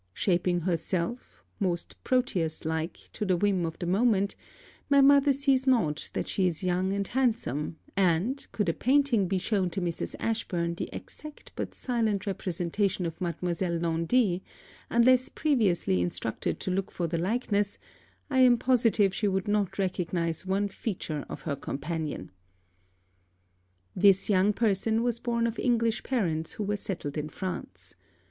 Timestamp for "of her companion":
21.29-22.31